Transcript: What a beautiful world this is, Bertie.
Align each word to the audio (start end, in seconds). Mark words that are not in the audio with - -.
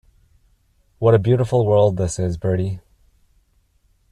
What 0.97 1.13
a 1.13 1.19
beautiful 1.19 1.67
world 1.67 1.97
this 1.97 2.17
is, 2.17 2.35
Bertie. 2.35 2.79